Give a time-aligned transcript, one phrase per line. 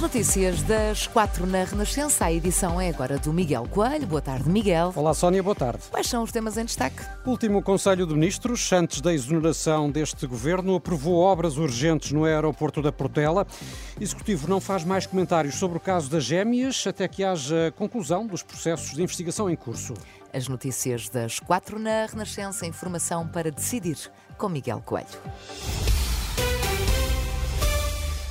[0.00, 2.24] As notícias das quatro na Renascença.
[2.24, 4.06] A edição é agora do Miguel Coelho.
[4.06, 4.94] Boa tarde, Miguel.
[4.96, 5.82] Olá, Sónia, boa tarde.
[5.90, 7.02] Quais são os temas em destaque?
[7.22, 12.80] O último Conselho de Ministros, antes da exoneração deste governo, aprovou obras urgentes no aeroporto
[12.80, 13.46] da Portela.
[13.98, 18.26] O Executivo não faz mais comentários sobre o caso das gêmeas até que haja conclusão
[18.26, 19.92] dos processos de investigação em curso.
[20.32, 22.64] As notícias das quatro na Renascença.
[22.64, 23.98] Informação para decidir
[24.38, 25.08] com Miguel Coelho.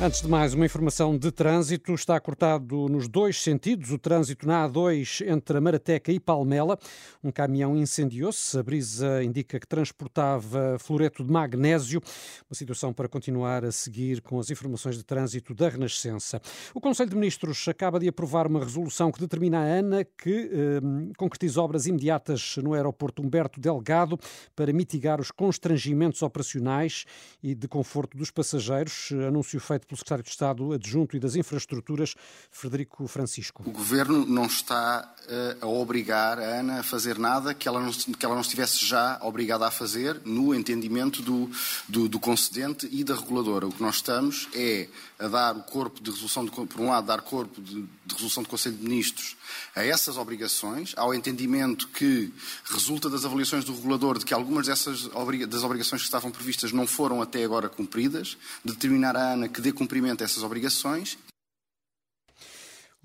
[0.00, 1.94] Antes de mais, uma informação de trânsito.
[1.94, 6.76] Está cortado nos dois sentidos o trânsito na A2 entre a Marateca e Palmela.
[7.22, 8.58] Um caminhão incendiou-se.
[8.58, 12.02] A brisa indica que transportava fluoreto de magnésio.
[12.50, 16.42] Uma situação para continuar a seguir com as informações de trânsito da Renascença.
[16.74, 20.80] O Conselho de Ministros acaba de aprovar uma resolução que determina a ANA que eh,
[21.16, 24.18] concretiza obras imediatas no aeroporto Humberto Delgado
[24.56, 27.04] para mitigar os constrangimentos operacionais
[27.40, 29.12] e de conforto dos passageiros.
[29.28, 32.14] Anúncio feito pelo secretário de Estado adjunto e das Infraestruturas,
[32.50, 33.62] Frederico Francisco.
[33.66, 35.14] O Governo não está
[35.60, 38.84] uh, a obrigar a ANA a fazer nada que ela não, que ela não estivesse
[38.84, 41.50] já obrigada a fazer no entendimento do,
[41.88, 43.66] do, do concedente e da reguladora.
[43.66, 47.06] O que nós estamos é a dar o corpo de resolução, de, por um lado,
[47.06, 49.36] dar corpo de, de resolução do Conselho de Ministros
[49.74, 52.32] a essas obrigações, ao entendimento que
[52.64, 55.08] resulta das avaliações do regulador de que algumas dessas
[55.48, 59.72] das obrigações que estavam previstas não foram até agora cumpridas, determinar a ANA que dê
[59.74, 61.18] cumprimento a essas obrigações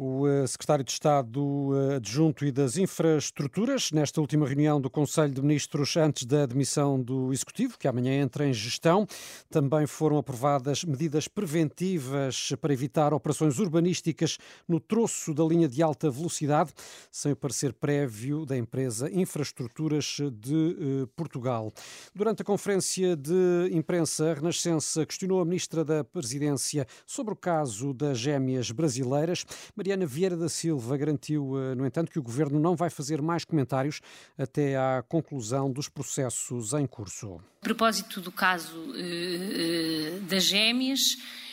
[0.02, 5.33] o eh, secretário de Estado eh, adjunto e das Infraestruturas, nesta última reunião do Conselho
[5.33, 9.05] de Ministros antes da admissão do Executivo, que amanhã entra em gestão,
[9.49, 16.09] também foram aprovadas medidas preventivas para evitar operações urbanísticas no troço da linha de alta
[16.09, 16.71] velocidade,
[17.11, 21.73] sem o parecer prévio da empresa Infraestruturas de eh, Portugal.
[22.15, 27.93] Durante a conferência de imprensa, a Renascença questionou a Ministra da Presidência sobre o caso
[27.93, 29.43] das gêmeas brasileiras.
[29.76, 33.23] Maria Mariana Vieira da Silva garantiu, eh, no entanto, que o governo não vai fazer
[33.23, 34.02] mais comentários
[34.38, 37.42] até à conclusão dos processos em curso.
[37.61, 41.48] A propósito do caso uh, das gêmeas, Uh,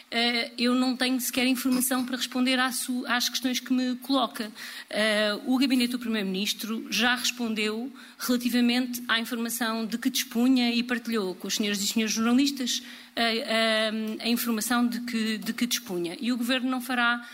[0.56, 4.46] eu não tenho sequer informação para responder às questões que me coloca.
[4.46, 11.34] Uh, o gabinete do Primeiro-Ministro já respondeu relativamente à informação de que dispunha e partilhou
[11.34, 12.82] com os senhores e senhores jornalistas
[13.16, 16.16] a, a, a informação de que, de que dispunha.
[16.20, 17.28] E o Governo não fará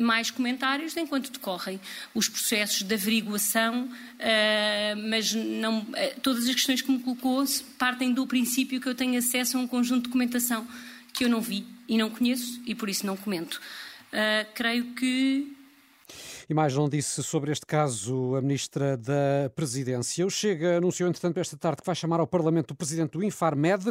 [0.00, 1.80] mais comentários enquanto decorrem
[2.14, 3.88] os processos de averiguação,
[5.08, 5.86] mas não,
[6.20, 7.42] todas as questões que me colocou
[7.78, 10.68] partem do princípio que eu tenho acesso a um conjunto de documentação
[11.14, 13.60] que eu não vi e não conheço e por isso não comento.
[14.12, 15.56] Uh, creio que
[16.52, 20.26] e mais não disse sobre este caso a Ministra da Presidência.
[20.26, 23.90] O Chega anunciou, entretanto, esta tarde que vai chamar ao Parlamento o Presidente do Infarmed.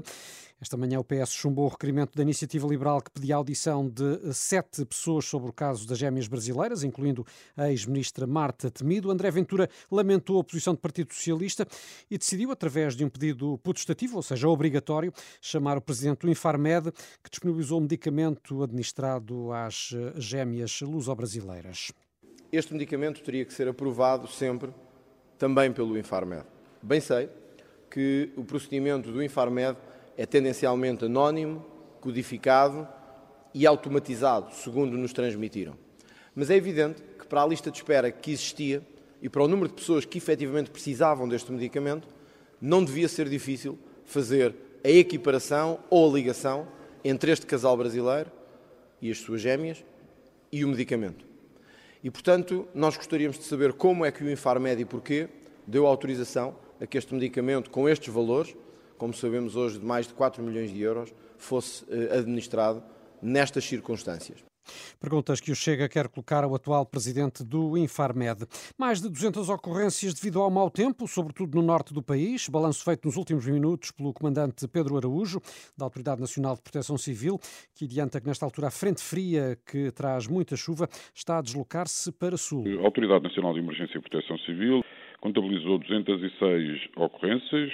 [0.61, 4.31] Esta manhã o PS chumbou o requerimento da Iniciativa Liberal que pedia a audição de
[4.31, 7.25] sete pessoas sobre o caso das gêmeas brasileiras, incluindo
[7.57, 9.09] a ex-ministra Marta Temido.
[9.09, 11.66] André Ventura lamentou a posição do Partido Socialista
[12.11, 15.11] e decidiu, através de um pedido putestativo, ou seja, obrigatório,
[15.41, 16.91] chamar o Presidente do Infarmed,
[17.23, 21.91] que disponibilizou um medicamento administrado às gêmeas luso-brasileiras.
[22.51, 24.72] Este medicamento teria que ser aprovado sempre
[25.39, 26.44] também pelo Infarmed.
[26.81, 27.29] Bem sei
[27.89, 29.78] que o procedimento do Infarmed
[30.17, 31.66] é tendencialmente anónimo,
[32.01, 32.85] codificado
[33.53, 35.78] e automatizado, segundo nos transmitiram.
[36.35, 38.85] Mas é evidente que, para a lista de espera que existia
[39.22, 42.06] e para o número de pessoas que efetivamente precisavam deste medicamento,
[42.59, 44.53] não devia ser difícil fazer
[44.84, 46.67] a equiparação ou a ligação
[47.02, 48.29] entre este casal brasileiro
[49.02, 49.85] e as suas gêmeas
[50.52, 51.30] e o medicamento.
[52.03, 55.29] E, portanto, nós gostaríamos de saber como é que o Infarmed e porquê
[55.67, 58.55] deu autorização a que este medicamento, com estes valores,
[58.97, 62.83] como sabemos hoje, de mais de 4 milhões de euros, fosse eh, administrado
[63.21, 64.50] nestas circunstâncias.
[64.99, 68.46] Perguntas que o Chega quer colocar ao atual presidente do Infarmed.
[68.78, 72.47] Mais de 200 ocorrências devido ao mau tempo, sobretudo no norte do país.
[72.47, 75.41] Balanço feito nos últimos minutos pelo comandante Pedro Araújo,
[75.78, 77.40] da Autoridade Nacional de Proteção Civil,
[77.75, 82.11] que adianta que nesta altura a frente fria, que traz muita chuva, está a deslocar-se
[82.11, 82.63] para sul.
[82.79, 84.84] A Autoridade Nacional de Emergência e Proteção Civil
[85.19, 87.72] contabilizou 206 ocorrências,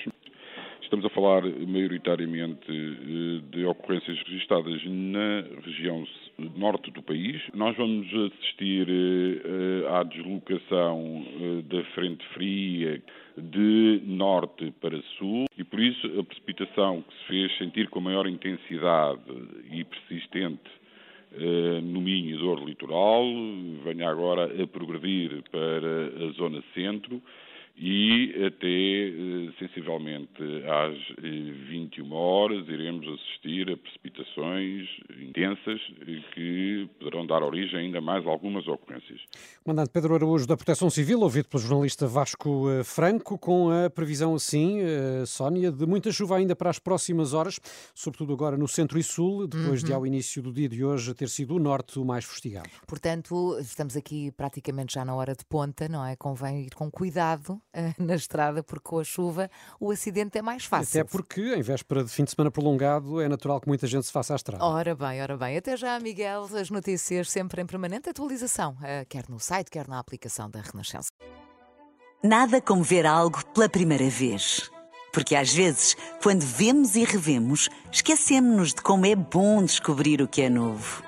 [0.88, 6.08] Estamos a falar maioritariamente eh, de ocorrências registadas na região
[6.56, 7.42] norte do país.
[7.54, 13.04] Nós vamos assistir eh, à deslocação eh, da frente fria
[13.38, 18.26] de norte para sul e por isso a precipitação que se fez sentir com maior
[18.26, 19.20] intensidade
[19.70, 20.72] e persistente
[21.84, 23.26] no Minho e Dor Litoral
[23.84, 27.22] venha agora a progredir para a zona centro
[27.80, 30.98] e até eh, sensivelmente às
[31.70, 34.90] 21 eh, horas iremos assistir a precipitações
[35.22, 35.80] intensas
[36.34, 39.22] que poderão dar origem a ainda mais algumas ocorrências.
[39.64, 44.34] Comandante Pedro Araújo da Proteção Civil, ouvido pelo jornalista Vasco eh, Franco, com a previsão
[44.34, 44.80] assim,
[45.28, 47.60] Sónia, de muita chuva ainda para as próximas horas,
[47.94, 49.88] sobretudo agora no centro e sul, depois uhum.
[49.88, 52.70] de ao início do dia de hoje ter sido o norte o mais fustigado.
[52.88, 56.16] Portanto, estamos aqui praticamente já na hora de ponta, não é?
[56.16, 57.62] Convém ir com cuidado
[57.98, 61.02] na estrada, porque com a chuva o acidente é mais fácil.
[61.02, 64.12] Até porque, em véspera de fim de semana prolongado, é natural que muita gente se
[64.12, 64.64] faça à estrada.
[64.64, 65.58] Ora bem, ora bem.
[65.58, 66.48] Até já, Miguel.
[66.56, 71.10] As notícias sempre em permanente atualização, eh, quer no site, quer na aplicação da Renascença.
[72.24, 74.70] Nada como ver algo pela primeira vez.
[75.14, 80.42] Porque às vezes, quando vemos e revemos, esquecemos-nos de como é bom descobrir o que
[80.42, 81.04] é novo.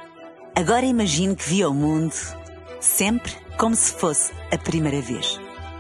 [0.56, 2.16] Agora imagine que viu o mundo
[2.80, 5.40] sempre como se fosse a primeira vez.